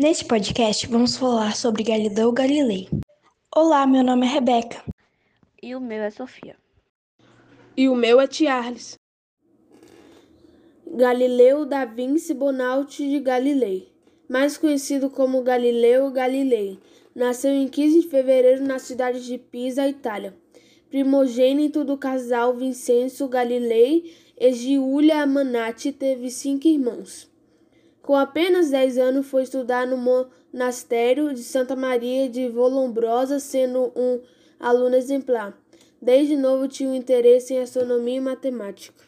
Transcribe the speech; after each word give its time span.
Neste 0.00 0.24
podcast, 0.24 0.86
vamos 0.86 1.16
falar 1.16 1.56
sobre 1.56 1.82
Galileu 1.82 2.30
Galilei. 2.30 2.88
Olá, 3.52 3.84
meu 3.84 4.04
nome 4.04 4.26
é 4.26 4.28
Rebeca. 4.28 4.80
E 5.60 5.74
o 5.74 5.80
meu 5.80 6.00
é 6.04 6.08
Sofia. 6.08 6.54
E 7.76 7.88
o 7.88 7.96
meu 7.96 8.20
é 8.20 8.28
Tiarles. 8.28 8.96
Galileu 10.86 11.66
da 11.66 11.84
Vinci 11.84 12.32
Bonalti 12.32 13.10
de 13.10 13.18
Galilei, 13.18 13.88
mais 14.28 14.56
conhecido 14.56 15.10
como 15.10 15.42
Galileu 15.42 16.12
Galilei, 16.12 16.78
nasceu 17.12 17.50
em 17.50 17.66
15 17.66 18.02
de 18.02 18.08
fevereiro 18.08 18.62
na 18.62 18.78
cidade 18.78 19.26
de 19.26 19.36
Pisa, 19.36 19.88
Itália. 19.88 20.32
Primogênito 20.88 21.84
do 21.84 21.98
casal 21.98 22.54
Vincenzo 22.54 23.26
Galilei 23.26 24.14
e 24.38 24.52
Giulia 24.52 25.26
Manati, 25.26 25.90
teve 25.90 26.30
cinco 26.30 26.68
irmãos. 26.68 27.28
Com 28.08 28.16
apenas 28.16 28.70
10 28.70 28.96
anos, 28.96 29.26
foi 29.26 29.42
estudar 29.42 29.86
no 29.86 29.98
monastério 29.98 31.34
de 31.34 31.42
Santa 31.42 31.76
Maria 31.76 32.26
de 32.26 32.48
Volombrosa, 32.48 33.38
sendo 33.38 33.92
um 33.94 34.22
aluno 34.58 34.96
exemplar. 34.96 35.52
Desde 36.00 36.34
novo 36.34 36.66
tinha 36.66 36.88
um 36.88 36.94
interesse 36.94 37.52
em 37.52 37.60
astronomia 37.60 38.16
e 38.16 38.20
matemática. 38.22 39.04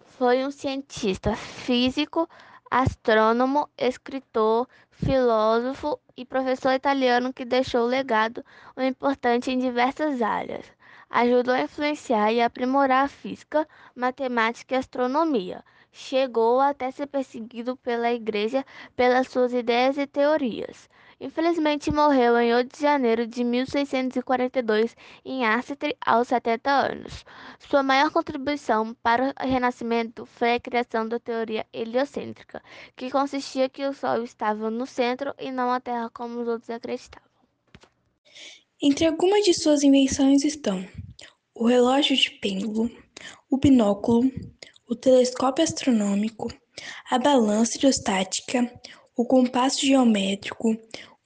Foi 0.00 0.46
um 0.46 0.50
cientista 0.50 1.36
físico, 1.36 2.26
astrônomo, 2.70 3.68
escritor, 3.76 4.66
filósofo 4.90 6.00
e 6.16 6.24
professor 6.24 6.72
italiano 6.72 7.34
que 7.34 7.44
deixou 7.44 7.84
legado 7.84 8.42
importante 8.78 9.50
em 9.50 9.58
diversas 9.58 10.22
áreas. 10.22 10.64
Ajudou 11.10 11.52
a 11.52 11.60
influenciar 11.60 12.32
e 12.32 12.40
aprimorar 12.40 13.04
a 13.04 13.08
física, 13.08 13.68
matemática 13.94 14.74
e 14.74 14.78
astronomia 14.78 15.62
chegou 15.92 16.60
até 16.60 16.90
ser 16.90 17.06
perseguido 17.06 17.76
pela 17.76 18.12
Igreja 18.12 18.64
pelas 18.96 19.28
suas 19.28 19.52
ideias 19.52 19.98
e 19.98 20.06
teorias. 20.06 20.88
Infelizmente 21.20 21.92
morreu 21.92 22.38
em 22.38 22.54
8 22.54 22.76
de 22.76 22.82
janeiro 22.82 23.26
de 23.26 23.44
1642 23.44 24.96
em 25.22 25.44
Arcetri 25.44 25.94
aos 26.00 26.28
70 26.28 26.70
anos. 26.70 27.24
Sua 27.58 27.82
maior 27.82 28.10
contribuição 28.10 28.94
para 29.02 29.34
o 29.38 29.46
Renascimento 29.46 30.24
foi 30.24 30.54
a 30.54 30.60
criação 30.60 31.06
da 31.06 31.18
teoria 31.18 31.66
heliocêntrica, 31.74 32.62
que 32.96 33.10
consistia 33.10 33.68
que 33.68 33.84
o 33.84 33.92
Sol 33.92 34.22
estava 34.22 34.70
no 34.70 34.86
centro 34.86 35.34
e 35.38 35.52
não 35.52 35.70
a 35.70 35.78
Terra 35.78 36.08
como 36.08 36.40
os 36.40 36.48
outros 36.48 36.70
acreditavam. 36.70 37.28
Entre 38.82 39.06
algumas 39.06 39.44
de 39.44 39.52
suas 39.52 39.82
invenções 39.82 40.42
estão 40.42 40.88
o 41.54 41.66
relógio 41.66 42.16
de 42.16 42.30
pêndulo, 42.30 42.90
o 43.50 43.58
binóculo, 43.58 44.22
o 44.90 44.96
telescópio 44.96 45.62
astronômico, 45.62 46.52
a 47.08 47.16
balança 47.16 47.76
hidrostática, 47.76 48.68
o 49.16 49.24
compasso 49.24 49.86
geométrico, 49.86 50.76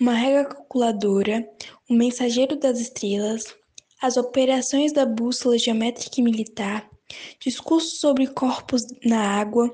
uma 0.00 0.14
régua 0.14 0.46
calculadora, 0.46 1.48
o 1.88 1.94
mensageiro 1.94 2.56
das 2.56 2.80
estrelas, 2.80 3.54
as 4.02 4.16
operações 4.16 4.92
da 4.92 5.06
bússola 5.06 5.56
geométrica 5.56 6.20
e 6.20 6.24
militar, 6.24 6.90
discurso 7.38 7.94
sobre 7.98 8.26
corpos 8.26 8.84
na 9.04 9.20
água, 9.20 9.72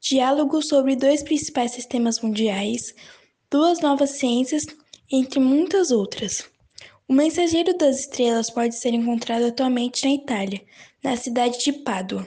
diálogo 0.00 0.62
sobre 0.62 0.94
dois 0.94 1.24
principais 1.24 1.72
sistemas 1.72 2.20
mundiais, 2.20 2.94
duas 3.50 3.80
novas 3.80 4.10
ciências, 4.10 4.64
entre 5.10 5.40
muitas 5.40 5.90
outras. 5.90 6.48
O 7.08 7.12
mensageiro 7.12 7.76
das 7.76 7.98
estrelas 7.98 8.48
pode 8.48 8.76
ser 8.76 8.94
encontrado 8.94 9.46
atualmente 9.46 10.04
na 10.04 10.14
Itália, 10.14 10.64
na 11.02 11.16
cidade 11.16 11.58
de 11.58 11.72
Pádua. 11.72 12.24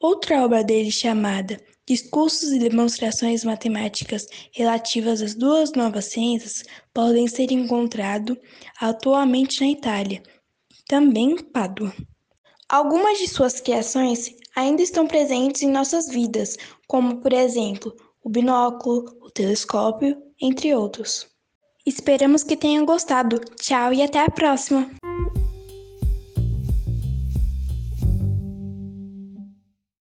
Outra 0.00 0.42
obra 0.42 0.64
dele, 0.64 0.90
chamada 0.90 1.60
Discursos 1.86 2.52
e 2.52 2.58
Demonstrações 2.58 3.44
Matemáticas 3.44 4.26
relativas 4.50 5.20
às 5.20 5.34
duas 5.34 5.72
novas 5.72 6.06
ciências, 6.06 6.64
podem 6.94 7.28
ser 7.28 7.52
encontrados 7.52 8.38
atualmente 8.80 9.60
na 9.60 9.68
Itália, 9.68 10.22
também 10.88 11.32
em 11.32 11.36
Pádua. 11.36 11.92
Algumas 12.66 13.18
de 13.18 13.28
suas 13.28 13.60
criações 13.60 14.34
ainda 14.56 14.80
estão 14.80 15.06
presentes 15.06 15.62
em 15.62 15.70
nossas 15.70 16.08
vidas, 16.08 16.56
como, 16.88 17.18
por 17.18 17.34
exemplo, 17.34 17.94
o 18.24 18.30
binóculo, 18.30 19.04
o 19.20 19.30
telescópio, 19.30 20.16
entre 20.40 20.74
outros. 20.74 21.28
Esperamos 21.84 22.42
que 22.42 22.56
tenham 22.56 22.86
gostado. 22.86 23.38
Tchau 23.56 23.92
e 23.92 24.00
até 24.00 24.20
a 24.20 24.30
próxima! 24.30 24.90